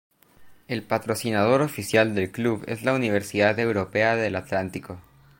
[0.67, 4.99] El patrocinador oficial del club es la Universidad Europea del Atlántico.